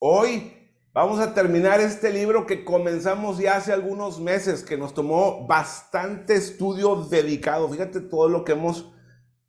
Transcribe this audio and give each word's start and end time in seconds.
Hoy 0.00 0.52
vamos 0.92 1.18
a 1.18 1.34
terminar 1.34 1.80
este 1.80 2.12
libro 2.12 2.46
que 2.46 2.64
comenzamos 2.64 3.38
ya 3.38 3.56
hace 3.56 3.72
algunos 3.72 4.20
meses, 4.20 4.62
que 4.62 4.76
nos 4.76 4.94
tomó 4.94 5.44
bastante 5.48 6.36
estudio 6.36 6.94
dedicado. 7.10 7.68
Fíjate 7.68 8.02
todo 8.02 8.28
lo 8.28 8.44
que 8.44 8.52
hemos, 8.52 8.92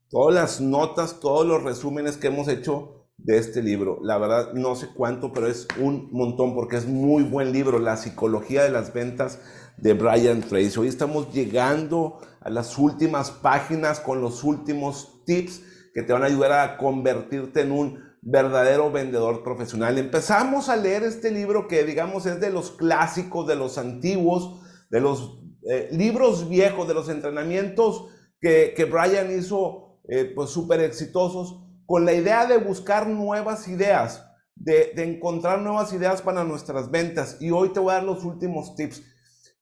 todas 0.10 0.34
las 0.34 0.60
notas, 0.60 1.20
todos 1.20 1.46
los 1.46 1.62
resúmenes 1.62 2.18
que 2.18 2.28
hemos 2.30 2.48
hecho 2.48 3.06
de 3.20 3.38
este 3.38 3.62
libro. 3.62 4.00
La 4.02 4.18
verdad, 4.18 4.54
no 4.54 4.76
sé 4.76 4.88
cuánto, 4.92 5.32
pero 5.34 5.46
es 5.46 5.68
un 5.80 6.10
montón 6.12 6.56
porque 6.56 6.78
es 6.78 6.88
muy 6.88 7.22
buen 7.22 7.52
libro, 7.52 7.78
La 7.78 7.96
psicología 7.96 8.64
de 8.64 8.72
las 8.72 8.92
ventas 8.92 9.40
de 9.78 9.94
Brian 9.94 10.42
Tracy. 10.42 10.80
Hoy 10.80 10.88
estamos 10.88 11.32
llegando 11.32 12.22
a 12.42 12.50
las 12.50 12.76
últimas 12.80 13.30
páginas 13.30 14.00
con 14.00 14.20
los 14.20 14.44
últimos 14.44 15.24
tips 15.28 15.62
que 15.94 16.02
te 16.02 16.12
van 16.12 16.24
a 16.24 16.26
ayudar 16.26 16.54
a 16.54 16.78
convertirte 16.78 17.62
en 17.62 17.72
un 17.72 18.09
verdadero 18.22 18.92
vendedor 18.92 19.44
profesional. 19.44 19.98
Empezamos 19.98 20.70
a 20.70 20.76
leer 20.76 21.04
este 21.04 21.32
libro 21.32 21.68
que 21.68 21.84
digamos 21.84 22.26
es 22.26 22.40
de 22.40 22.50
los 22.50 22.72
clásicos, 22.72 23.48
de 23.48 23.56
los 23.56 23.78
antiguos, 23.78 24.62
de 24.90 25.02
los 25.02 25.40
eh, 25.70 25.90
libros 25.92 26.50
viejos, 26.50 26.88
de 26.88 26.94
los 26.94 27.10
entrenamientos 27.10 28.08
que, 28.42 28.74
que 28.76 28.86
Brian 28.86 29.32
hizo 29.38 30.00
eh, 30.10 30.32
pues 30.36 30.50
súper 30.50 30.82
exitosos, 30.82 31.64
con 31.86 32.06
la 32.06 32.14
idea 32.14 32.46
de 32.46 32.58
buscar 32.58 33.08
nuevas 33.08 33.68
ideas, 33.68 34.26
de, 34.56 34.92
de 34.96 35.04
encontrar 35.04 35.62
nuevas 35.62 35.94
ideas 35.94 36.22
para 36.22 36.44
nuestras 36.44 36.92
ventas. 36.92 37.38
Y 37.40 37.52
hoy 37.52 37.74
te 37.74 37.80
voy 37.80 37.92
a 37.92 37.96
dar 37.96 38.04
los 38.04 38.24
últimos 38.24 38.76
tips. 38.76 39.02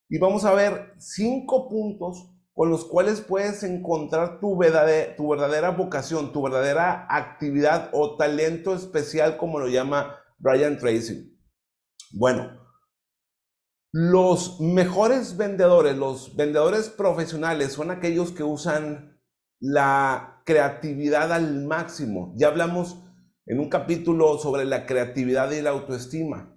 Y 0.09 0.17
vamos 0.19 0.45
a 0.45 0.53
ver 0.53 0.93
cinco 0.97 1.67
puntos 1.67 2.36
con 2.57 2.71
los 2.71 2.85
cuales 2.85 3.21
puedes 3.21 3.61
encontrar 3.61 4.39
tu 4.39 4.57
verdadera, 4.57 5.15
tu 5.15 5.29
verdadera 5.29 5.69
vocación, 5.69 6.33
tu 6.33 6.41
verdadera 6.41 7.05
actividad 7.07 7.91
o 7.93 8.17
talento 8.17 8.73
especial, 8.73 9.37
como 9.37 9.59
lo 9.59 9.67
llama 9.67 10.15
Brian 10.39 10.79
Tracy. 10.79 11.39
Bueno, 12.13 12.49
los 13.93 14.59
mejores 14.59 15.37
vendedores, 15.37 15.95
los 15.97 16.35
vendedores 16.35 16.89
profesionales 16.89 17.73
son 17.73 17.91
aquellos 17.91 18.31
que 18.31 18.41
usan 18.41 19.21
la 19.59 20.41
creatividad 20.43 21.31
al 21.31 21.63
máximo. 21.63 22.33
Ya 22.37 22.47
hablamos 22.47 22.97
en 23.45 23.59
un 23.59 23.69
capítulo 23.69 24.39
sobre 24.39 24.65
la 24.65 24.87
creatividad 24.87 25.51
y 25.51 25.61
la 25.61 25.69
autoestima. 25.69 26.56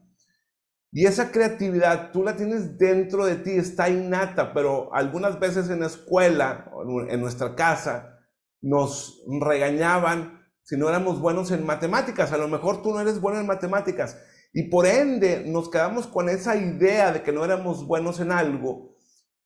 Y 0.92 1.06
esa 1.06 1.30
creatividad 1.30 2.10
tú 2.10 2.24
la 2.24 2.36
tienes 2.36 2.76
dentro 2.76 3.24
de 3.24 3.36
ti, 3.36 3.52
está 3.52 3.88
innata, 3.88 4.52
pero 4.52 4.92
algunas 4.92 5.38
veces 5.38 5.70
en 5.70 5.80
la 5.80 5.86
escuela, 5.86 6.70
en 7.08 7.20
nuestra 7.20 7.54
casa, 7.54 8.18
nos 8.60 9.22
regañaban 9.40 10.40
si 10.62 10.76
no 10.76 10.88
éramos 10.88 11.20
buenos 11.20 11.50
en 11.52 11.64
matemáticas. 11.64 12.32
A 12.32 12.38
lo 12.38 12.48
mejor 12.48 12.82
tú 12.82 12.92
no 12.92 13.00
eres 13.00 13.20
bueno 13.20 13.38
en 13.38 13.46
matemáticas. 13.46 14.18
Y 14.52 14.64
por 14.64 14.86
ende 14.86 15.44
nos 15.46 15.70
quedamos 15.70 16.08
con 16.08 16.28
esa 16.28 16.56
idea 16.56 17.12
de 17.12 17.22
que 17.22 17.32
no 17.32 17.44
éramos 17.44 17.86
buenos 17.86 18.18
en 18.18 18.32
algo 18.32 18.96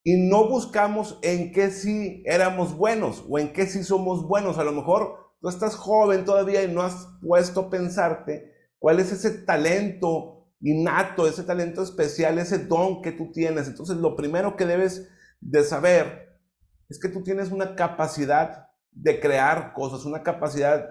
y 0.03 0.29
no 0.29 0.48
buscamos 0.48 1.19
en 1.23 1.53
qué 1.53 1.70
sí 1.70 2.23
éramos 2.27 2.77
buenos 2.77 3.25
o 3.29 3.39
en 3.39 3.53
qué 3.53 3.67
sí 3.67 3.84
somos 3.84 4.27
buenos. 4.27 4.56
A 4.56 4.64
lo 4.64 4.73
mejor 4.73 5.17
tú 5.41 5.48
estás 5.48 5.77
joven 5.77 6.25
todavía 6.25 6.62
y 6.62 6.73
no 6.73 6.83
has 6.83 7.06
puesto 7.20 7.61
a 7.61 7.70
pensarte 7.70 8.51
cuál 8.79 8.98
es 8.98 9.12
ese 9.12 9.31
talento 9.31 10.44
innato, 10.65 11.27
ese 11.29 11.43
talento 11.43 11.83
especial, 11.83 12.39
ese 12.39 12.59
don 12.59 13.03
que 13.03 13.12
tú 13.12 13.31
tienes. 13.31 13.69
Entonces, 13.69 13.98
lo 13.98 14.17
primero 14.17 14.57
que 14.57 14.65
debes 14.65 15.07
de 15.41 15.62
saber 15.62 16.41
es 16.89 16.98
que 16.98 17.09
tú 17.09 17.23
tienes 17.23 17.51
una 17.51 17.77
capacidad 17.77 18.69
de 18.91 19.20
crear 19.20 19.75
cosas, 19.75 20.07
una 20.07 20.23
capacidad 20.23 20.89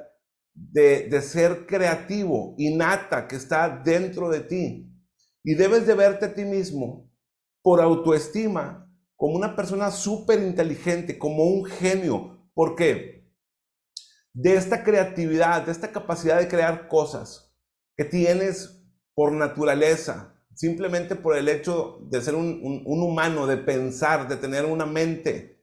de, 0.53 1.09
de 1.09 1.21
ser 1.21 1.65
creativo, 1.65 2.53
innata, 2.57 3.27
que 3.27 3.35
está 3.35 3.81
dentro 3.83 4.29
de 4.29 4.41
ti. 4.41 4.89
Y 5.43 5.55
debes 5.55 5.87
de 5.87 5.95
verte 5.95 6.25
a 6.25 6.33
ti 6.33 6.45
mismo 6.45 7.09
por 7.63 7.81
autoestima 7.81 8.87
como 9.15 9.35
una 9.35 9.55
persona 9.55 9.89
súper 9.89 10.39
inteligente, 10.39 11.17
como 11.17 11.45
un 11.45 11.65
genio. 11.65 12.47
¿Por 12.53 12.75
qué? 12.75 13.27
De 14.33 14.55
esta 14.55 14.83
creatividad, 14.83 15.65
de 15.65 15.71
esta 15.71 15.91
capacidad 15.91 16.37
de 16.37 16.47
crear 16.47 16.87
cosas 16.87 17.55
que 17.95 18.05
tienes 18.05 18.82
por 19.15 19.31
naturaleza, 19.31 20.33
simplemente 20.53 21.15
por 21.15 21.35
el 21.35 21.49
hecho 21.49 21.99
de 22.09 22.21
ser 22.21 22.35
un, 22.35 22.83
humano, 22.85 23.47
de 23.47 23.57
pensar, 23.57 24.27
de 24.27 24.37
tener 24.37 24.65
una 24.65 24.85
mente. 24.85 25.61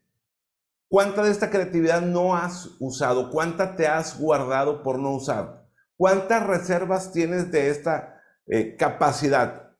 ¿Cuánta 0.89 1.23
de 1.23 1.31
esta 1.31 1.51
creatividad 1.51 2.03
no 2.03 2.37
has 2.37 2.69
usado? 2.81 3.31
¿Cuánta 3.31 3.77
te 3.77 3.87
has 3.87 4.19
guardado 4.19 4.83
por 4.83 4.99
no 4.99 5.15
usar? 5.15 5.69
¿Cuántas 5.97 6.47
reservas 6.47 7.13
tienes 7.13 7.51
de 7.53 7.71
esta 7.71 8.21
eh, 8.47 8.77
capacidad? 8.77 9.77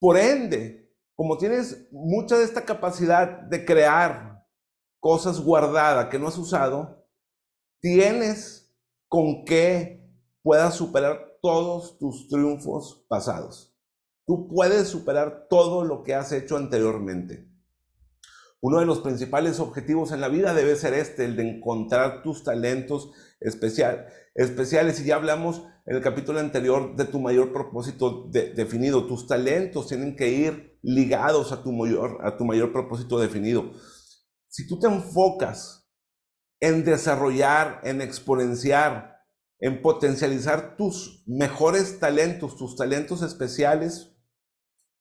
Por 0.00 0.16
ende, 0.16 0.92
como 1.14 1.38
tienes 1.38 1.88
mucha 1.92 2.36
de 2.36 2.44
esta 2.44 2.64
capacidad 2.64 3.42
de 3.42 3.64
crear 3.64 4.44
cosas 4.98 5.40
guardadas 5.40 6.06
que 6.08 6.18
no 6.18 6.28
has 6.28 6.38
usado, 6.38 7.06
tienes 7.80 8.74
con 9.08 9.44
qué 9.44 10.04
puedas 10.42 10.74
superar 10.74 11.33
todos 11.44 11.98
tus 11.98 12.26
triunfos 12.28 13.04
pasados. 13.06 13.76
Tú 14.26 14.48
puedes 14.48 14.88
superar 14.88 15.46
todo 15.50 15.84
lo 15.84 16.02
que 16.02 16.14
has 16.14 16.32
hecho 16.32 16.56
anteriormente. 16.56 17.52
Uno 18.62 18.80
de 18.80 18.86
los 18.86 19.00
principales 19.00 19.60
objetivos 19.60 20.10
en 20.12 20.22
la 20.22 20.28
vida 20.28 20.54
debe 20.54 20.74
ser 20.74 20.94
este, 20.94 21.26
el 21.26 21.36
de 21.36 21.56
encontrar 21.56 22.22
tus 22.22 22.44
talentos 22.44 23.10
especial, 23.40 24.06
especiales. 24.34 24.98
Y 25.02 25.04
ya 25.04 25.16
hablamos 25.16 25.62
en 25.84 25.96
el 25.96 26.02
capítulo 26.02 26.40
anterior 26.40 26.96
de 26.96 27.04
tu 27.04 27.20
mayor 27.20 27.52
propósito 27.52 28.30
definido. 28.30 29.06
Tus 29.06 29.26
talentos 29.26 29.88
tienen 29.88 30.16
que 30.16 30.30
ir 30.30 30.78
ligados 30.80 31.52
a 31.52 31.62
tu, 31.62 31.72
mayor, 31.72 32.20
a 32.22 32.38
tu 32.38 32.46
mayor 32.46 32.72
propósito 32.72 33.18
definido. 33.18 33.70
Si 34.48 34.66
tú 34.66 34.78
te 34.78 34.86
enfocas 34.86 35.90
en 36.58 36.86
desarrollar, 36.86 37.82
en 37.84 38.00
exponenciar, 38.00 39.13
en 39.64 39.80
potencializar 39.80 40.76
tus 40.76 41.24
mejores 41.26 41.98
talentos, 41.98 42.54
tus 42.54 42.76
talentos 42.76 43.22
especiales, 43.22 44.14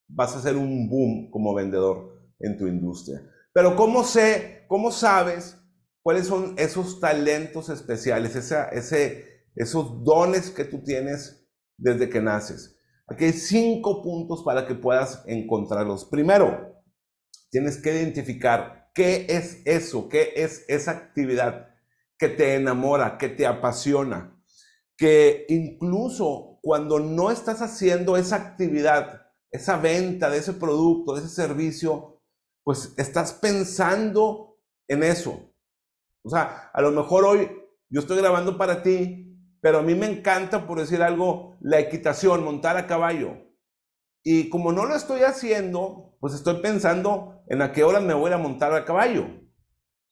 vas 0.07 0.37
a 0.37 0.41
ser 0.41 0.55
un 0.55 0.87
boom 0.87 1.29
como 1.29 1.53
vendedor 1.53 2.31
en 2.39 2.57
tu 2.57 2.65
industria. 2.67 3.29
Pero 3.51 3.75
¿cómo 3.75 4.05
sé, 4.05 4.63
cómo 4.69 4.89
sabes 4.89 5.57
cuáles 6.01 6.27
son 6.27 6.55
esos 6.57 7.01
talentos 7.01 7.67
especiales, 7.67 8.37
ese, 8.37 9.25
esos 9.53 10.01
dones 10.01 10.49
que 10.49 10.63
tú 10.63 10.81
tienes 10.81 11.45
desde 11.77 12.09
que 12.09 12.21
naces? 12.21 12.79
Aquí 13.07 13.25
hay 13.25 13.33
cinco 13.33 14.01
puntos 14.01 14.43
para 14.45 14.65
que 14.65 14.75
puedas 14.75 15.25
encontrarlos. 15.27 16.05
Primero, 16.05 16.81
tienes 17.49 17.81
que 17.81 17.93
identificar 17.93 18.91
qué 18.95 19.25
es 19.27 19.61
eso, 19.65 20.07
qué 20.07 20.31
es 20.37 20.63
esa 20.69 20.91
actividad 20.91 21.67
que 22.17 22.29
te 22.29 22.55
enamora, 22.55 23.17
que 23.17 23.27
te 23.27 23.45
apasiona, 23.45 24.32
que 25.03 25.45
incluso 25.49 26.59
cuando 26.61 26.97
no 26.97 27.29
estás 27.29 27.61
haciendo 27.61 28.15
esa 28.15 28.37
actividad, 28.37 29.27
esa 29.51 29.75
venta 29.75 30.29
de 30.29 30.37
ese 30.37 30.53
producto, 30.53 31.13
de 31.13 31.25
ese 31.25 31.35
servicio, 31.35 32.21
pues 32.63 32.93
estás 32.95 33.33
pensando 33.33 34.61
en 34.87 35.03
eso. 35.03 35.53
O 36.23 36.29
sea, 36.29 36.69
a 36.73 36.81
lo 36.81 36.91
mejor 36.91 37.25
hoy 37.25 37.51
yo 37.89 37.99
estoy 37.99 38.15
grabando 38.15 38.57
para 38.57 38.81
ti, 38.81 39.37
pero 39.59 39.79
a 39.79 39.81
mí 39.81 39.93
me 39.93 40.05
encanta, 40.05 40.65
por 40.65 40.79
decir 40.79 41.01
algo, 41.01 41.57
la 41.59 41.81
equitación, 41.81 42.45
montar 42.45 42.77
a 42.77 42.87
caballo. 42.87 43.33
Y 44.23 44.47
como 44.47 44.71
no 44.71 44.85
lo 44.85 44.95
estoy 44.95 45.23
haciendo, 45.23 46.15
pues 46.21 46.33
estoy 46.33 46.61
pensando 46.61 47.43
en 47.49 47.61
a 47.61 47.73
qué 47.73 47.83
hora 47.83 47.99
me 47.99 48.13
voy 48.13 48.31
a 48.31 48.37
montar 48.37 48.73
a 48.73 48.85
caballo. 48.85 49.25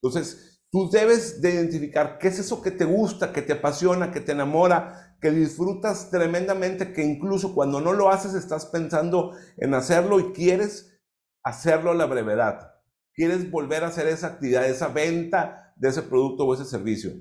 Entonces, 0.02 0.51
Tú 0.72 0.90
debes 0.90 1.42
de 1.42 1.54
identificar 1.54 2.18
qué 2.18 2.30
es 2.30 2.40
eso 2.40 2.62
que 2.62 2.72
te 2.72 2.86
gusta, 2.86 3.34
que 3.34 3.42
te 3.42 3.54
apasiona, 3.54 4.12
que 4.12 4.22
te 4.22 4.32
enamora, 4.32 5.18
que 5.20 5.30
disfrutas 5.30 6.10
tremendamente, 6.10 6.94
que 6.94 7.04
incluso 7.04 7.54
cuando 7.54 7.82
no 7.82 7.92
lo 7.92 8.10
haces 8.10 8.34
estás 8.34 8.68
pensando 8.68 9.36
en 9.58 9.74
hacerlo 9.74 10.20
y 10.20 10.32
quieres 10.32 10.98
hacerlo 11.44 11.92
a 11.92 11.96
la 11.96 12.06
brevedad. 12.06 12.72
Quieres 13.14 13.52
volver 13.52 13.84
a 13.84 13.88
hacer 13.88 14.08
esa 14.08 14.28
actividad, 14.28 14.66
esa 14.66 14.88
venta 14.88 15.74
de 15.76 15.90
ese 15.90 16.04
producto 16.04 16.46
o 16.46 16.54
ese 16.54 16.64
servicio. 16.64 17.12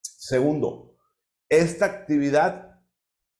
Segundo, 0.00 0.96
esta 1.48 1.86
actividad 1.86 2.80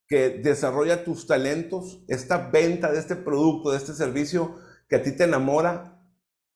que 0.08 0.30
desarrolla 0.30 1.04
tus 1.04 1.28
talentos, 1.28 2.04
esta 2.08 2.50
venta 2.50 2.90
de 2.90 2.98
este 2.98 3.14
producto, 3.14 3.70
de 3.70 3.76
este 3.76 3.94
servicio 3.94 4.56
que 4.88 4.96
a 4.96 5.02
ti 5.02 5.12
te 5.12 5.24
enamora, 5.24 5.97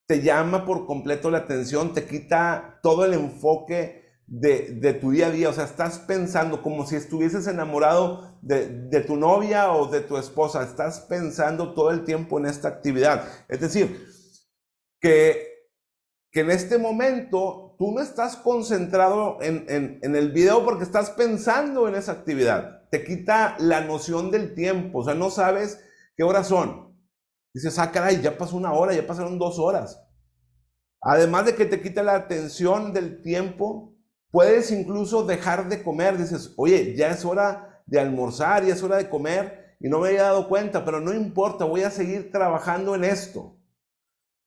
te 0.07 0.23
llama 0.23 0.65
por 0.65 0.87
completo 0.87 1.31
la 1.31 1.39
atención, 1.39 1.95
te 1.95 2.07
quita 2.07 2.81
todo 2.83 3.05
el 3.05 3.15
enfoque 3.15 4.03
de, 4.27 4.99
tu 5.01 5.11
día 5.11 5.27
a 5.27 5.31
día. 5.31 5.49
O 5.49 5.53
sea, 5.53 5.65
estás 5.65 5.99
pensando 5.99 6.63
como 6.63 6.87
si 6.87 6.97
estuvieses 6.97 7.47
enamorado 7.47 8.39
de, 8.43 9.01
tu 9.07 9.17
novia 9.17 9.73
o 9.73 9.87
de 9.89 10.01
tu 10.01 10.17
esposa. 10.17 10.63
Estás 10.63 11.01
pensando 11.01 11.75
todo 11.75 11.91
el 11.91 12.05
tiempo 12.05 12.39
en 12.39 12.47
esta 12.47 12.69
actividad. 12.69 13.25
Es 13.49 13.61
decir, 13.61 14.07
que, 15.01 15.69
que 16.31 16.41
en 16.41 16.51
este 16.51 16.79
momento 16.79 17.77
tú 17.79 17.93
no 17.93 18.01
estás 18.01 18.37
concentrado 18.37 19.39
en, 19.43 19.67
en 20.03 20.17
el 20.17 20.33
video 20.33 20.65
porque 20.65 20.85
estás 20.85 21.11
pensando 21.11 21.89
en 21.89 21.95
esa 21.95 22.13
actividad. 22.13 22.89
te 22.91 23.05
quita 23.05 23.57
la 23.59 23.81
noción 23.81 24.31
del 24.31 24.55
tiempo, 24.55 24.99
o 24.99 25.05
sea, 25.05 25.15
no 25.15 25.31
sabes 25.31 25.83
qué 26.17 26.23
horas 26.23 26.49
son. 26.49 26.92
Dices, 27.55 27.79
ah, 27.79 27.91
caray, 27.91 28.21
ya 28.21 28.37
pasó 28.37 28.57
una 28.57 28.73
hora, 28.73 28.95
ya 28.95 29.07
pasaron 29.07 29.39
dos 29.39 29.59
horas. 29.59 30.03
Además 31.01 31.47
de 31.47 31.55
que 31.55 31.67
te 31.67 31.81
quita 31.81 32.03
la 32.03 32.15
atención 32.15 32.93
del 32.93 33.23
tiempo, 33.23 33.97
puedes 34.31 34.71
incluso 34.71 35.25
dejar 35.25 35.69
de 35.69 35.83
comer. 35.83 36.17
Dices, 36.17 36.55
oye, 36.57 36.95
ya 36.97 37.11
es 37.11 37.25
hora 37.25 37.83
de 37.87 38.01
almorzar, 38.01 38.65
ya 38.65 38.73
es 38.73 38.83
hora 38.83 38.97
de 38.97 39.11
comer 39.11 39.77
y 39.83 39.89
no 39.89 39.99
me 39.99 40.09
había 40.09 40.23
dado 40.23 40.49
cuenta, 40.49 40.85
pero 40.85 41.01
no 41.01 41.13
importa, 41.13 41.65
voy 41.65 41.83
a 41.83 41.91
seguir 41.91 42.31
trabajando 42.31 42.95
en 42.95 43.03
esto. 43.03 43.59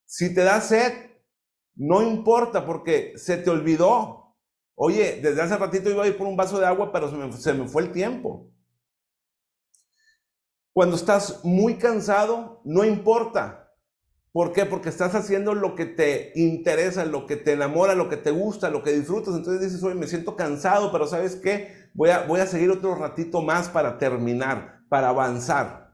Si 0.06 0.34
te 0.34 0.42
da 0.42 0.62
sed, 0.62 0.92
no 1.74 2.02
importa 2.02 2.64
porque 2.64 3.12
se 3.16 3.36
te 3.36 3.50
olvidó. 3.50 4.34
Oye, 4.74 5.20
desde 5.22 5.42
hace 5.42 5.58
ratito 5.58 5.90
iba 5.90 6.04
a 6.04 6.06
ir 6.06 6.16
por 6.16 6.26
un 6.26 6.38
vaso 6.38 6.58
de 6.58 6.64
agua, 6.64 6.90
pero 6.90 7.10
se 7.10 7.16
me, 7.16 7.30
se 7.32 7.52
me 7.52 7.68
fue 7.68 7.82
el 7.82 7.92
tiempo. 7.92 8.50
Cuando 10.76 10.96
estás 10.96 11.42
muy 11.42 11.78
cansado, 11.78 12.60
no 12.64 12.84
importa. 12.84 13.72
¿Por 14.30 14.52
qué? 14.52 14.66
Porque 14.66 14.90
estás 14.90 15.14
haciendo 15.14 15.54
lo 15.54 15.74
que 15.74 15.86
te 15.86 16.32
interesa, 16.34 17.06
lo 17.06 17.24
que 17.24 17.36
te 17.36 17.52
enamora, 17.52 17.94
lo 17.94 18.10
que 18.10 18.18
te 18.18 18.30
gusta, 18.30 18.68
lo 18.68 18.82
que 18.82 18.92
disfrutas. 18.92 19.34
Entonces 19.34 19.62
dices, 19.62 19.82
oye, 19.82 19.94
me 19.94 20.06
siento 20.06 20.36
cansado, 20.36 20.92
pero 20.92 21.06
¿sabes 21.06 21.36
qué? 21.36 21.88
Voy 21.94 22.10
a, 22.10 22.26
voy 22.26 22.40
a 22.40 22.46
seguir 22.46 22.70
otro 22.70 22.94
ratito 22.94 23.40
más 23.40 23.70
para 23.70 23.96
terminar, 23.96 24.80
para 24.90 25.08
avanzar. 25.08 25.92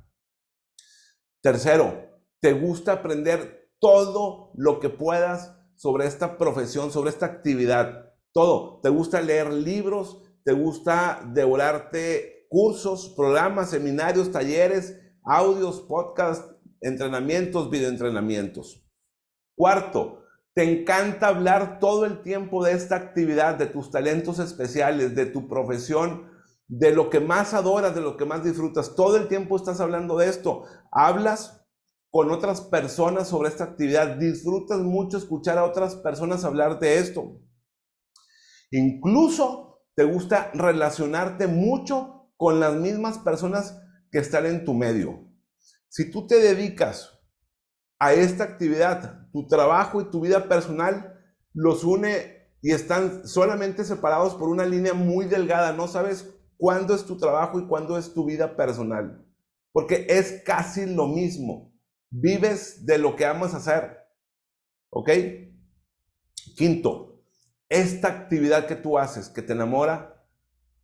Tercero, 1.40 2.18
te 2.40 2.52
gusta 2.52 2.94
aprender 2.94 3.70
todo 3.78 4.50
lo 4.56 4.80
que 4.80 4.88
puedas 4.88 5.56
sobre 5.76 6.08
esta 6.08 6.38
profesión, 6.38 6.90
sobre 6.90 7.10
esta 7.10 7.26
actividad. 7.26 8.16
Todo. 8.32 8.80
Te 8.82 8.88
gusta 8.88 9.20
leer 9.20 9.52
libros, 9.52 10.24
te 10.42 10.50
gusta 10.50 11.22
devorarte 11.32 12.41
cursos, 12.52 13.14
programas, 13.16 13.70
seminarios, 13.70 14.30
talleres, 14.30 15.00
audios, 15.24 15.80
podcasts, 15.80 16.54
entrenamientos, 16.82 17.70
videoentrenamientos. 17.70 18.86
Cuarto, 19.56 20.24
te 20.52 20.62
encanta 20.62 21.28
hablar 21.28 21.78
todo 21.78 22.04
el 22.04 22.20
tiempo 22.20 22.62
de 22.62 22.72
esta 22.72 22.96
actividad, 22.96 23.54
de 23.54 23.64
tus 23.64 23.90
talentos 23.90 24.38
especiales, 24.38 25.14
de 25.14 25.24
tu 25.24 25.48
profesión, 25.48 26.30
de 26.68 26.94
lo 26.94 27.08
que 27.08 27.20
más 27.20 27.54
adoras, 27.54 27.94
de 27.94 28.02
lo 28.02 28.18
que 28.18 28.26
más 28.26 28.44
disfrutas. 28.44 28.94
Todo 28.96 29.16
el 29.16 29.28
tiempo 29.28 29.56
estás 29.56 29.80
hablando 29.80 30.18
de 30.18 30.28
esto. 30.28 30.64
Hablas 30.90 31.66
con 32.10 32.30
otras 32.30 32.60
personas 32.60 33.28
sobre 33.28 33.48
esta 33.48 33.64
actividad. 33.64 34.16
Disfrutas 34.16 34.80
mucho 34.80 35.16
escuchar 35.16 35.56
a 35.56 35.64
otras 35.64 35.96
personas 35.96 36.44
hablar 36.44 36.78
de 36.80 36.98
esto. 36.98 37.40
Incluso 38.70 39.86
te 39.94 40.04
gusta 40.04 40.50
relacionarte 40.52 41.46
mucho 41.46 42.21
con 42.42 42.58
las 42.58 42.74
mismas 42.74 43.18
personas 43.18 43.80
que 44.10 44.18
están 44.18 44.46
en 44.46 44.64
tu 44.64 44.74
medio. 44.74 45.28
Si 45.86 46.10
tú 46.10 46.26
te 46.26 46.40
dedicas 46.40 47.20
a 48.00 48.14
esta 48.14 48.42
actividad, 48.42 49.30
tu 49.30 49.46
trabajo 49.46 50.00
y 50.00 50.10
tu 50.10 50.20
vida 50.20 50.48
personal 50.48 51.20
los 51.52 51.84
une 51.84 52.50
y 52.60 52.72
están 52.72 53.28
solamente 53.28 53.84
separados 53.84 54.34
por 54.34 54.48
una 54.48 54.66
línea 54.66 54.92
muy 54.92 55.26
delgada. 55.26 55.72
No 55.72 55.86
sabes 55.86 56.34
cuándo 56.56 56.96
es 56.96 57.04
tu 57.04 57.16
trabajo 57.16 57.60
y 57.60 57.68
cuándo 57.68 57.96
es 57.96 58.12
tu 58.12 58.24
vida 58.24 58.56
personal. 58.56 59.24
Porque 59.70 60.06
es 60.08 60.42
casi 60.44 60.92
lo 60.92 61.06
mismo. 61.06 61.72
Vives 62.10 62.84
de 62.84 62.98
lo 62.98 63.14
que 63.14 63.24
amas 63.24 63.54
hacer. 63.54 63.98
¿Ok? 64.90 65.10
Quinto, 66.56 67.22
esta 67.68 68.08
actividad 68.08 68.66
que 68.66 68.74
tú 68.74 68.98
haces, 68.98 69.28
que 69.28 69.42
te 69.42 69.52
enamora, 69.52 70.21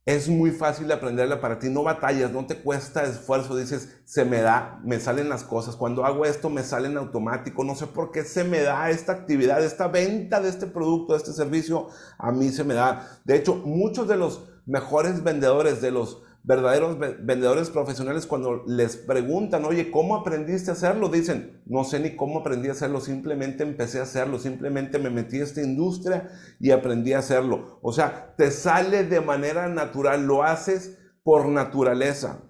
es 0.08 0.26
muy 0.26 0.52
fácil 0.52 0.88
de 0.88 0.94
aprenderla 0.94 1.38
para 1.38 1.58
ti, 1.58 1.68
no 1.68 1.82
batallas, 1.82 2.32
no 2.32 2.46
te 2.46 2.62
cuesta 2.62 3.02
esfuerzo, 3.02 3.54
dices, 3.54 4.00
se 4.06 4.24
me 4.24 4.40
da, 4.40 4.80
me 4.82 4.98
salen 5.00 5.28
las 5.28 5.44
cosas, 5.44 5.76
cuando 5.76 6.06
hago 6.06 6.24
esto 6.24 6.48
me 6.48 6.62
salen 6.62 6.96
automático, 6.96 7.62
no 7.62 7.74
sé 7.74 7.86
por 7.88 8.10
qué 8.10 8.24
se 8.24 8.42
me 8.42 8.62
da 8.62 8.88
esta 8.88 9.12
actividad, 9.12 9.62
esta 9.62 9.86
venta 9.88 10.40
de 10.40 10.48
este 10.48 10.66
producto, 10.66 11.12
de 11.12 11.18
este 11.18 11.34
servicio, 11.34 11.88
a 12.16 12.32
mí 12.32 12.48
se 12.48 12.64
me 12.64 12.72
da. 12.72 13.20
De 13.26 13.36
hecho, 13.36 13.56
muchos 13.56 14.08
de 14.08 14.16
los 14.16 14.48
mejores 14.64 15.22
vendedores, 15.22 15.82
de 15.82 15.90
los 15.90 16.22
verdaderos 16.42 16.98
vendedores 16.98 17.68
profesionales 17.68 18.26
cuando 18.26 18.64
les 18.66 18.96
preguntan, 18.96 19.64
oye, 19.64 19.90
¿cómo 19.90 20.16
aprendiste 20.16 20.70
a 20.70 20.74
hacerlo? 20.74 21.08
Dicen, 21.08 21.62
no 21.66 21.84
sé 21.84 22.00
ni 22.00 22.16
cómo 22.16 22.40
aprendí 22.40 22.68
a 22.68 22.72
hacerlo, 22.72 23.00
simplemente 23.00 23.64
empecé 23.64 23.98
a 23.98 24.04
hacerlo, 24.04 24.38
simplemente 24.38 24.98
me 24.98 25.10
metí 25.10 25.40
a 25.40 25.44
esta 25.44 25.62
industria 25.62 26.30
y 26.58 26.70
aprendí 26.70 27.12
a 27.12 27.18
hacerlo. 27.18 27.78
O 27.82 27.92
sea, 27.92 28.34
te 28.36 28.50
sale 28.50 29.04
de 29.04 29.20
manera 29.20 29.68
natural, 29.68 30.26
lo 30.26 30.42
haces 30.42 30.98
por 31.22 31.48
naturaleza, 31.48 32.42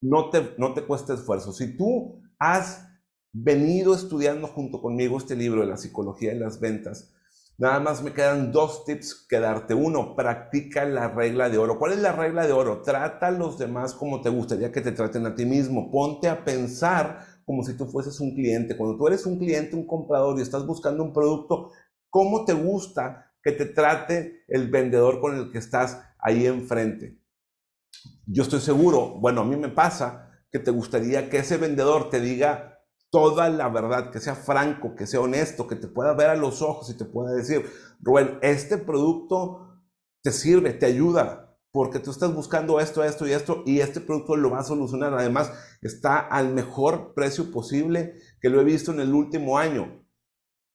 no 0.00 0.30
te, 0.30 0.54
no 0.58 0.74
te 0.74 0.82
cuesta 0.82 1.14
esfuerzo. 1.14 1.52
Si 1.52 1.76
tú 1.76 2.20
has 2.38 2.88
venido 3.32 3.94
estudiando 3.94 4.48
junto 4.48 4.80
conmigo 4.80 5.18
este 5.18 5.36
libro 5.36 5.60
de 5.60 5.68
la 5.68 5.76
psicología 5.76 6.32
de 6.32 6.40
las 6.40 6.60
ventas, 6.60 7.14
Nada 7.58 7.80
más 7.80 8.04
me 8.04 8.12
quedan 8.12 8.52
dos 8.52 8.84
tips 8.84 9.26
que 9.28 9.40
darte. 9.40 9.74
Uno, 9.74 10.14
practica 10.14 10.84
la 10.84 11.08
regla 11.08 11.50
de 11.50 11.58
oro. 11.58 11.76
¿Cuál 11.76 11.92
es 11.92 11.98
la 11.98 12.12
regla 12.12 12.46
de 12.46 12.52
oro? 12.52 12.82
Trata 12.82 13.26
a 13.26 13.30
los 13.32 13.58
demás 13.58 13.94
como 13.94 14.20
te 14.20 14.28
gustaría 14.28 14.70
que 14.70 14.80
te 14.80 14.92
traten 14.92 15.26
a 15.26 15.34
ti 15.34 15.44
mismo. 15.44 15.90
Ponte 15.90 16.28
a 16.28 16.44
pensar 16.44 17.26
como 17.44 17.64
si 17.64 17.76
tú 17.76 17.86
fueses 17.86 18.20
un 18.20 18.32
cliente. 18.32 18.76
Cuando 18.76 18.96
tú 18.96 19.08
eres 19.08 19.26
un 19.26 19.40
cliente, 19.40 19.74
un 19.74 19.88
comprador 19.88 20.38
y 20.38 20.42
estás 20.42 20.64
buscando 20.64 21.02
un 21.02 21.12
producto, 21.12 21.72
¿cómo 22.08 22.44
te 22.44 22.52
gusta 22.52 23.32
que 23.42 23.50
te 23.50 23.66
trate 23.66 24.44
el 24.46 24.70
vendedor 24.70 25.20
con 25.20 25.36
el 25.36 25.50
que 25.50 25.58
estás 25.58 26.00
ahí 26.20 26.46
enfrente? 26.46 27.18
Yo 28.24 28.44
estoy 28.44 28.60
seguro, 28.60 29.18
bueno, 29.18 29.40
a 29.40 29.44
mí 29.44 29.56
me 29.56 29.68
pasa 29.68 30.30
que 30.52 30.60
te 30.60 30.70
gustaría 30.70 31.28
que 31.28 31.38
ese 31.38 31.56
vendedor 31.56 32.08
te 32.08 32.20
diga 32.20 32.77
toda 33.10 33.48
la 33.48 33.68
verdad, 33.68 34.10
que 34.10 34.20
sea 34.20 34.34
franco, 34.34 34.94
que 34.94 35.06
sea 35.06 35.20
honesto, 35.20 35.66
que 35.66 35.76
te 35.76 35.88
pueda 35.88 36.14
ver 36.14 36.28
a 36.28 36.36
los 36.36 36.62
ojos 36.62 36.90
y 36.90 36.96
te 36.96 37.04
pueda 37.04 37.32
decir, 37.32 37.64
Rubén, 38.00 38.38
este 38.42 38.78
producto 38.78 39.68
te 40.22 40.30
sirve, 40.30 40.72
te 40.72 40.86
ayuda, 40.86 41.56
porque 41.72 41.98
tú 41.98 42.10
estás 42.10 42.34
buscando 42.34 42.80
esto, 42.80 43.04
esto 43.04 43.26
y 43.26 43.32
esto, 43.32 43.62
y 43.66 43.80
este 43.80 44.00
producto 44.00 44.36
lo 44.36 44.50
va 44.50 44.60
a 44.60 44.64
solucionar. 44.64 45.14
Además, 45.14 45.52
está 45.82 46.18
al 46.18 46.52
mejor 46.52 47.14
precio 47.14 47.50
posible 47.50 48.14
que 48.40 48.48
lo 48.50 48.60
he 48.60 48.64
visto 48.64 48.92
en 48.92 49.00
el 49.00 49.14
último 49.14 49.58
año. 49.58 50.04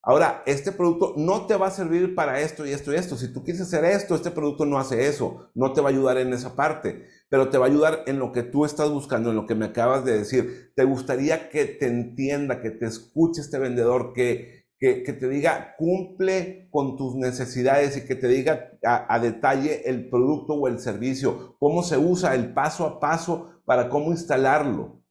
Ahora, 0.06 0.44
este 0.46 0.74
producto 0.74 1.14
no 1.16 1.46
te 1.48 1.56
va 1.56 1.68
a 1.68 1.72
servir 1.72 2.14
para 2.14 2.42
esto 2.42 2.66
y 2.66 2.72
esto 2.72 2.92
y 2.92 2.98
esto. 2.98 3.16
Si 3.16 3.32
tú 3.32 3.42
quieres 3.42 3.62
hacer 3.62 3.86
esto, 3.86 4.16
este 4.16 4.32
producto 4.32 4.66
no 4.66 4.78
hace 4.78 5.08
eso. 5.08 5.50
No 5.56 5.72
te 5.72 5.80
va 5.80 5.88
a 5.88 5.92
ayudar 5.94 6.18
en 6.18 6.34
esa 6.34 6.58
parte, 6.58 7.08
pero 7.30 7.50
te 7.50 7.58
va 7.58 7.68
a 7.68 7.70
ayudar 7.70 8.04
en 8.06 8.20
lo 8.20 8.34
que 8.34 8.44
tú 8.44 8.66
estás 8.66 8.90
buscando, 8.90 9.30
en 9.30 9.38
lo 9.38 9.48
que 9.48 9.56
me 9.56 9.68
acabas 9.68 10.04
de 10.04 10.18
decir. 10.18 10.74
Te 10.76 10.84
gustaría 10.84 11.48
que 11.48 11.64
te 11.64 11.88
entienda, 11.88 12.62
que 12.62 12.72
te 12.72 12.86
escuche 12.86 13.40
este 13.40 13.60
vendedor, 13.60 14.12
que, 14.12 14.66
que, 14.78 15.14
te 15.14 15.30
diga 15.30 15.76
cumple 15.78 16.68
con 16.70 16.98
tus 16.98 17.16
necesidades 17.16 17.96
y 17.96 18.06
que 18.06 18.16
te 18.16 18.28
diga 18.28 18.72
a, 18.84 19.16
a 19.16 19.20
detalle 19.20 19.90
el 19.90 20.10
producto 20.10 20.56
o 20.56 20.68
el 20.68 20.80
servicio, 20.80 21.56
cómo 21.60 21.82
se 21.82 21.98
usa, 21.98 22.36
el 22.36 22.54
paso 22.54 22.86
a 22.86 23.00
paso 23.00 23.62
para 23.64 23.88
cómo 23.88 24.12
instalarlo. 24.12 25.02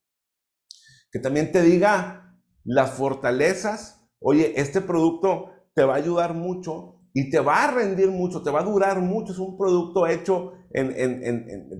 Que 1.10 1.18
también 1.18 1.50
te 1.50 1.62
diga 1.62 2.36
las 2.62 2.90
fortalezas 2.90 4.01
oye, 4.22 4.52
este 4.56 4.80
producto 4.80 5.50
te 5.74 5.84
va 5.84 5.94
a 5.94 5.98
ayudar 5.98 6.34
mucho 6.34 7.00
y 7.14 7.30
te 7.30 7.40
va 7.40 7.64
a 7.64 7.70
rendir 7.70 8.10
mucho, 8.10 8.42
te 8.42 8.50
va 8.50 8.60
a 8.60 8.64
durar 8.64 9.00
mucho. 9.00 9.32
Es 9.32 9.38
un 9.38 9.56
producto 9.56 10.06
hecho 10.06 10.52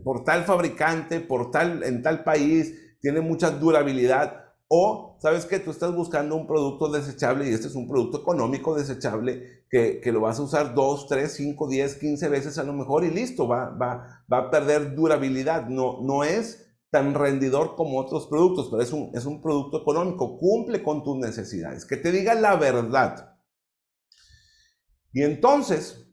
por 0.05 0.25
tal 0.25 0.45
fabricante, 0.45 1.21
por 1.21 1.51
tal, 1.51 1.83
en 1.83 2.03
tal 2.03 2.23
país, 2.23 2.75
tiene 3.01 3.21
mucha 3.21 3.51
durabilidad. 3.51 4.39
O, 4.69 5.19
¿sabes 5.21 5.45
que 5.45 5.59
Tú 5.59 5.71
estás 5.71 5.95
buscando 5.95 6.35
un 6.35 6.47
producto 6.47 6.91
desechable 6.91 7.49
y 7.49 7.53
este 7.53 7.67
es 7.67 7.75
un 7.75 7.89
producto 7.89 8.21
económico 8.21 8.75
desechable 8.75 9.65
que, 9.71 10.01
lo 10.13 10.21
vas 10.21 10.39
a 10.39 10.43
usar 10.43 10.75
2, 10.75 11.09
3, 11.09 11.33
5, 11.33 11.69
10, 11.69 11.95
15 11.97 12.29
veces 12.29 12.59
a 12.59 12.65
lo 12.65 12.73
mejor 12.73 13.05
y 13.05 13.11
listo, 13.11 13.47
va, 13.47 13.71
va, 13.71 14.25
va 14.33 14.39
a 14.39 14.51
perder 14.51 14.95
durabilidad. 14.95 15.69
No, 15.69 16.01
no 16.03 16.25
es 16.25 16.72
tan 16.93 17.15
rendidor 17.15 17.75
como 17.75 17.99
otros 17.99 18.27
productos, 18.27 18.69
pero 18.71 18.83
es 18.83 18.93
un, 18.93 19.11
es 19.15 19.25
un 19.25 19.41
producto 19.41 19.81
económico, 19.81 20.37
cumple 20.37 20.83
con 20.83 21.03
tus 21.03 21.17
necesidades, 21.17 21.87
que 21.87 21.97
te 21.97 22.13
diga 22.13 22.35
la 22.35 22.55
verdad. 22.57 23.39
Y 25.11 25.23
entonces, 25.23 26.07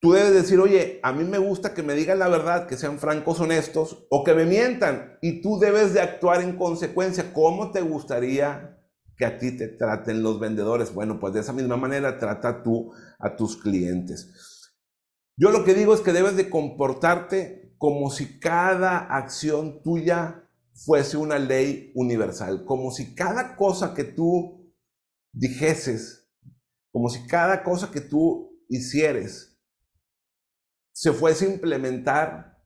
tú 0.00 0.12
debes 0.12 0.32
decir, 0.32 0.58
oye, 0.58 1.00
a 1.02 1.12
mí 1.12 1.22
me 1.22 1.36
gusta 1.36 1.74
que 1.74 1.82
me 1.82 1.92
digan 1.92 2.18
la 2.18 2.28
verdad, 2.28 2.66
que 2.66 2.78
sean 2.78 2.98
francos, 2.98 3.38
honestos, 3.38 4.06
o 4.08 4.24
que 4.24 4.32
me 4.32 4.46
mientan, 4.46 5.18
y 5.20 5.42
tú 5.42 5.58
debes 5.58 5.92
de 5.92 6.00
actuar 6.00 6.40
en 6.40 6.56
consecuencia. 6.56 7.34
¿Cómo 7.34 7.72
te 7.72 7.82
gustaría 7.82 8.80
que 9.18 9.26
a 9.26 9.36
ti 9.38 9.54
te 9.54 9.68
traten 9.68 10.22
los 10.22 10.40
vendedores? 10.40 10.94
Bueno, 10.94 11.20
pues 11.20 11.34
de 11.34 11.40
esa 11.40 11.52
misma 11.52 11.76
manera 11.76 12.18
trata 12.18 12.62
tú 12.62 12.90
a 13.18 13.36
tus 13.36 13.58
clientes. 13.58 14.72
Yo 15.36 15.50
lo 15.50 15.62
que 15.62 15.74
digo 15.74 15.92
es 15.92 16.00
que 16.00 16.14
debes 16.14 16.38
de 16.38 16.48
comportarte 16.48 17.65
como 17.78 18.10
si 18.10 18.38
cada 18.38 18.98
acción 18.98 19.82
tuya 19.82 20.42
fuese 20.72 21.16
una 21.16 21.38
ley 21.38 21.92
universal, 21.94 22.64
como 22.64 22.90
si 22.90 23.14
cada 23.14 23.56
cosa 23.56 23.94
que 23.94 24.04
tú 24.04 24.72
dijeses, 25.32 26.30
como 26.92 27.08
si 27.08 27.26
cada 27.26 27.62
cosa 27.62 27.90
que 27.90 28.00
tú 28.00 28.62
hicieres 28.68 29.58
se 30.92 31.12
fuese 31.12 31.46
a 31.46 31.50
implementar 31.50 32.56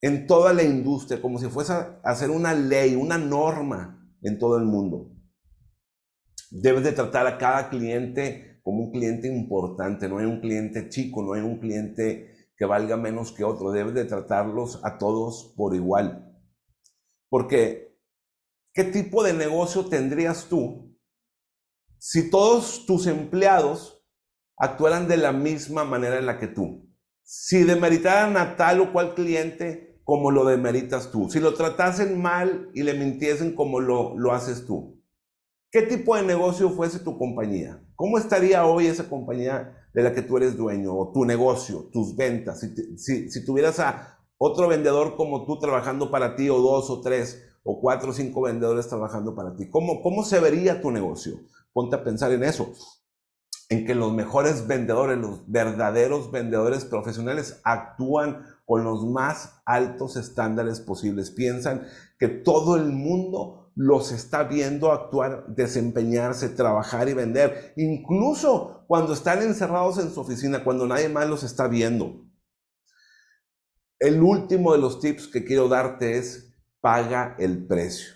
en 0.00 0.26
toda 0.26 0.52
la 0.52 0.62
industria, 0.62 1.20
como 1.20 1.38
si 1.38 1.46
fuese 1.46 1.72
a 1.72 2.00
hacer 2.04 2.30
una 2.30 2.54
ley, 2.54 2.94
una 2.94 3.18
norma 3.18 4.08
en 4.22 4.38
todo 4.38 4.56
el 4.56 4.64
mundo. 4.64 5.12
Debes 6.50 6.84
de 6.84 6.92
tratar 6.92 7.26
a 7.26 7.38
cada 7.38 7.70
cliente 7.70 8.60
como 8.62 8.84
un 8.84 8.92
cliente 8.92 9.26
importante, 9.26 10.08
no 10.08 10.18
hay 10.18 10.26
un 10.26 10.40
cliente 10.40 10.88
chico, 10.88 11.22
no 11.22 11.32
hay 11.32 11.40
un 11.40 11.58
cliente 11.58 12.31
que 12.62 12.66
valga 12.66 12.96
menos 12.96 13.32
que 13.32 13.42
otro, 13.42 13.72
debes 13.72 13.92
de 13.92 14.04
tratarlos 14.04 14.78
a 14.84 14.96
todos 14.96 15.52
por 15.56 15.74
igual. 15.74 16.32
Porque, 17.28 17.98
¿qué 18.72 18.84
tipo 18.84 19.24
de 19.24 19.32
negocio 19.32 19.86
tendrías 19.86 20.44
tú 20.44 20.96
si 21.98 22.30
todos 22.30 22.86
tus 22.86 23.08
empleados 23.08 24.06
actuaran 24.56 25.08
de 25.08 25.16
la 25.16 25.32
misma 25.32 25.82
manera 25.82 26.20
en 26.20 26.26
la 26.26 26.38
que 26.38 26.46
tú? 26.46 26.88
Si 27.24 27.64
demeritaran 27.64 28.36
a 28.36 28.54
tal 28.54 28.80
o 28.80 28.92
cual 28.92 29.16
cliente 29.16 30.00
como 30.04 30.30
lo 30.30 30.44
demeritas 30.44 31.10
tú, 31.10 31.28
si 31.28 31.40
lo 31.40 31.54
tratasen 31.54 32.22
mal 32.22 32.70
y 32.74 32.84
le 32.84 32.94
mintiesen 32.94 33.56
como 33.56 33.80
lo, 33.80 34.16
lo 34.16 34.30
haces 34.30 34.66
tú, 34.66 35.02
¿qué 35.72 35.82
tipo 35.82 36.14
de 36.14 36.22
negocio 36.22 36.70
fuese 36.70 37.00
tu 37.00 37.18
compañía? 37.18 37.84
¿Cómo 37.96 38.18
estaría 38.18 38.64
hoy 38.64 38.86
esa 38.86 39.08
compañía 39.08 39.81
de 39.92 40.02
la 40.02 40.12
que 40.12 40.22
tú 40.22 40.36
eres 40.36 40.56
dueño 40.56 40.96
o 40.96 41.12
tu 41.12 41.24
negocio, 41.24 41.88
tus 41.92 42.16
ventas? 42.16 42.60
Si, 42.96 43.28
si, 43.30 43.44
tuvieras 43.44 43.78
a 43.80 44.18
otro 44.38 44.68
vendedor 44.68 45.16
como 45.16 45.44
tú 45.44 45.58
trabajando 45.58 46.10
para 46.10 46.36
ti 46.36 46.48
o 46.50 46.58
dos 46.58 46.90
o 46.90 47.00
tres 47.00 47.42
o 47.64 47.80
cuatro 47.80 48.10
o 48.10 48.12
cinco 48.12 48.42
vendedores 48.42 48.88
trabajando 48.88 49.34
para 49.34 49.54
ti, 49.54 49.68
¿cómo, 49.68 50.02
cómo 50.02 50.24
se 50.24 50.40
vería 50.40 50.80
tu 50.80 50.90
negocio? 50.90 51.40
Ponte 51.72 51.96
a 51.96 52.04
pensar 52.04 52.32
en 52.32 52.44
eso 52.44 52.72
en 53.72 53.86
que 53.86 53.94
los 53.94 54.12
mejores 54.12 54.66
vendedores, 54.66 55.18
los 55.18 55.50
verdaderos 55.50 56.30
vendedores 56.30 56.84
profesionales 56.84 57.58
actúan 57.64 58.44
con 58.66 58.84
los 58.84 59.06
más 59.06 59.62
altos 59.64 60.16
estándares 60.16 60.80
posibles. 60.80 61.30
Piensan 61.30 61.86
que 62.18 62.28
todo 62.28 62.76
el 62.76 62.92
mundo 62.92 63.61
los 63.74 64.12
está 64.12 64.44
viendo 64.44 64.92
actuar, 64.92 65.46
desempeñarse, 65.48 66.48
trabajar 66.48 67.08
y 67.08 67.14
vender, 67.14 67.72
incluso 67.76 68.84
cuando 68.86 69.14
están 69.14 69.42
encerrados 69.42 69.98
en 69.98 70.10
su 70.10 70.20
oficina, 70.20 70.64
cuando 70.64 70.86
nadie 70.86 71.08
más 71.08 71.28
los 71.28 71.42
está 71.42 71.68
viendo. 71.68 72.26
El 73.98 74.22
último 74.22 74.72
de 74.72 74.78
los 74.78 75.00
tips 75.00 75.28
que 75.28 75.44
quiero 75.44 75.68
darte 75.68 76.18
es 76.18 76.54
paga 76.80 77.36
el 77.38 77.66
precio. 77.66 78.14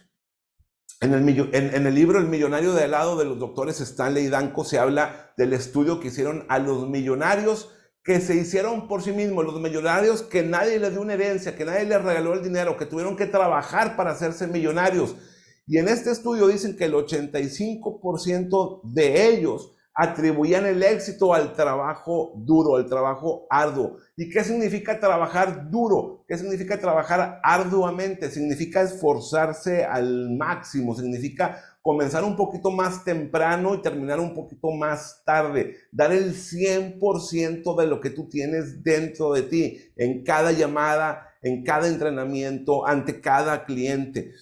En 1.00 1.12
el, 1.12 1.94
libro 1.94 2.18
El 2.18 2.26
millonario 2.26 2.72
de 2.72 2.84
helado 2.84 3.16
de 3.16 3.26
los 3.26 3.38
doctores 3.38 3.80
Stanley 3.80 4.24
y 4.24 4.28
Danko 4.28 4.64
se 4.64 4.78
habla 4.78 5.32
del 5.36 5.52
estudio 5.52 6.00
que 6.00 6.08
hicieron 6.08 6.46
a 6.48 6.58
los 6.58 6.88
millonarios 6.88 7.70
que 8.02 8.20
se 8.20 8.34
hicieron 8.36 8.88
por 8.88 9.02
sí 9.02 9.12
mismos, 9.12 9.44
los 9.44 9.60
millonarios 9.60 10.22
que 10.22 10.42
nadie 10.42 10.78
les 10.78 10.92
dio 10.92 11.02
una 11.02 11.14
herencia, 11.14 11.56
que 11.56 11.64
nadie 11.64 11.84
les 11.84 12.02
regaló 12.02 12.34
el 12.34 12.42
dinero, 12.42 12.76
que 12.76 12.86
tuvieron 12.86 13.16
que 13.16 13.26
trabajar 13.26 13.96
para 13.96 14.12
hacerse 14.12 14.46
millonarios. 14.46 15.16
Y 15.66 15.78
en 15.78 15.88
este 15.88 16.12
estudio 16.12 16.46
dicen 16.46 16.76
que 16.76 16.84
el 16.84 16.94
85% 16.94 18.82
de 18.84 19.28
ellos 19.28 19.72
atribuían 19.98 20.66
el 20.66 20.82
éxito 20.82 21.32
al 21.32 21.54
trabajo 21.54 22.34
duro, 22.36 22.76
al 22.76 22.86
trabajo 22.86 23.46
arduo. 23.48 23.96
¿Y 24.14 24.28
qué 24.28 24.44
significa 24.44 25.00
trabajar 25.00 25.70
duro? 25.70 26.24
¿Qué 26.28 26.36
significa 26.36 26.78
trabajar 26.78 27.40
arduamente? 27.42 28.30
Significa 28.30 28.82
esforzarse 28.82 29.84
al 29.84 30.36
máximo, 30.36 30.94
significa 30.94 31.60
comenzar 31.80 32.24
un 32.24 32.36
poquito 32.36 32.70
más 32.70 33.04
temprano 33.04 33.74
y 33.74 33.80
terminar 33.80 34.20
un 34.20 34.34
poquito 34.34 34.70
más 34.70 35.22
tarde, 35.24 35.76
dar 35.90 36.12
el 36.12 36.34
100% 36.34 37.76
de 37.80 37.86
lo 37.86 38.00
que 38.00 38.10
tú 38.10 38.28
tienes 38.28 38.82
dentro 38.82 39.32
de 39.32 39.42
ti, 39.42 39.80
en 39.96 40.22
cada 40.24 40.52
llamada, 40.52 41.26
en 41.42 41.64
cada 41.64 41.88
entrenamiento, 41.88 42.86
ante 42.86 43.20
cada 43.20 43.64
cliente. 43.64 44.32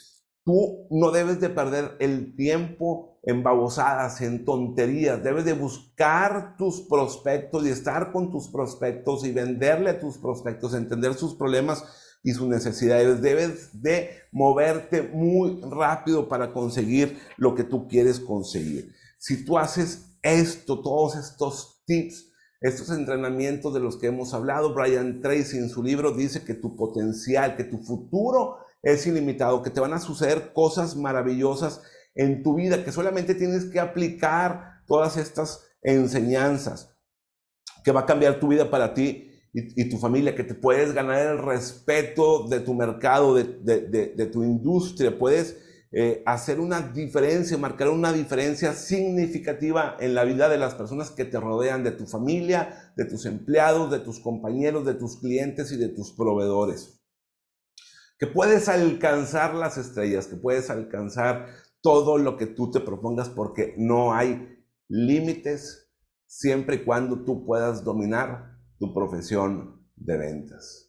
Tú 0.45 0.87
no 0.91 1.11
debes 1.11 1.41
de 1.41 1.49
perder 1.49 1.97
el 2.01 2.37
tiempo 2.37 3.19
en 3.23 3.43
babosadas, 3.43 4.21
en 4.21 4.45
tonterías. 4.45 5.23
Debes 5.25 5.47
de 5.47 5.55
buscar 5.55 6.57
tus 6.59 6.83
prospectos 6.83 7.67
y 7.67 7.71
estar 7.71 8.13
con 8.13 8.31
tus 8.31 8.49
prospectos 8.49 9.25
y 9.25 9.33
venderle 9.33 9.91
a 9.91 10.01
tus 10.01 10.19
prospectos, 10.19 10.75
entender 10.75 11.15
sus 11.15 11.35
problemas 11.35 11.85
y 12.23 12.33
sus 12.33 12.47
necesidades. 12.47 13.23
Debes 13.23 13.81
de 13.81 14.11
moverte 14.33 15.03
muy 15.03 15.63
rápido 15.63 16.29
para 16.29 16.53
conseguir 16.53 17.19
lo 17.39 17.55
que 17.55 17.65
tú 17.65 17.89
quieres 17.89 18.21
conseguir. 18.21 18.93
Si 19.19 19.47
tú 19.47 19.57
haces 19.57 20.19
esto, 20.23 20.83
todos 20.83 21.17
estos 21.17 21.83
tips, 21.87 22.33
estos 22.61 22.91
entrenamientos 22.91 23.73
de 23.73 23.81
los 23.81 23.97
que 23.97 24.09
hemos 24.09 24.35
hablado, 24.35 24.75
Brian 24.75 25.21
Tracy 25.23 25.57
en 25.57 25.71
su 25.71 25.83
libro 25.83 26.13
dice 26.13 26.45
que 26.45 26.55
tu 26.55 26.77
potencial, 26.77 27.57
que 27.57 27.65
tu 27.65 27.79
futuro 27.79 28.57
es 28.85 29.07
ilimitado, 29.07 29.63
que 29.63 29.71
te 29.71 29.81
van 29.81 29.95
a 29.95 30.01
suceder 30.01 30.53
cosas 30.53 30.95
maravillosas 30.95 31.83
en 32.15 32.43
tu 32.43 32.55
vida, 32.55 32.85
que 32.85 32.93
solamente 32.93 33.35
tienes 33.35 33.65
que 33.65 33.81
aplicar 33.81 34.83
todas 34.87 35.17
estas 35.17 35.67
enseñanzas, 35.83 36.95
que 37.83 37.93
va 37.93 38.01
a 38.01 38.07
cambiar 38.07 38.39
tu 38.39 38.49
vida 38.49 38.71
para 38.71 38.95
ti 38.95 39.31
y, 39.53 39.89
tu 39.89 39.99
familia, 39.99 40.35
que 40.35 40.45
te 40.45 40.55
puedes 40.55 40.93
ganar 40.93 41.27
el 41.27 41.39
respeto 41.39 42.49
de 42.49 42.61
tu 42.61 42.75
mercado, 42.75 43.35
de, 43.35 44.31
tu 44.33 44.43
industria, 44.43 45.19
puedes 45.19 45.57
eh, 45.93 46.23
hacer 46.27 46.59
una 46.59 46.81
diferencia, 46.81 47.57
marcar 47.57 47.89
una 47.89 48.13
diferencia 48.13 48.73
significativa 48.73 49.97
en 50.01 50.15
la 50.15 50.25
vida 50.25 50.49
de 50.49 50.59
las 50.59 50.75
personas 50.75 51.11
que 51.11 51.25
te 51.25 51.39
rodean, 51.39 51.85
de 51.85 51.93
tu 51.93 52.07
familia, 52.07 52.93
de 52.97 53.05
tus 53.05 53.27
empleados, 53.27 53.93
de 53.93 54.01
tus 54.01 54.19
compañeros, 54.19 54.85
de 54.85 54.95
tus 54.95 55.21
clientes 55.21 55.71
y 55.71 55.77
de 55.77 55.89
tus 55.89 56.13
proveedores 56.13 57.04
que 58.19 58.27
puedes 58.27 58.69
alcanzar 58.69 59.55
las 59.55 59.79
estrellas, 59.79 60.27
que 60.27 60.37
puedes 60.37 60.71
alcanzar 60.71 61.47
todo 61.81 62.19
lo 62.19 62.37
que 62.37 62.47
tú 62.47 62.71
te 62.71 62.81
propongas 62.81 63.29
porque 63.29 63.75
no 63.77 64.15
hay 64.15 64.65
límites 64.89 65.91
siempre 66.27 66.77
y 66.77 66.85
cuando 66.85 67.25
tú 67.25 67.45
puedas 67.45 67.85
dominar 67.85 68.59
tu 68.79 68.93
profesión 68.95 69.87
de 69.97 70.17
ventas. 70.17 70.84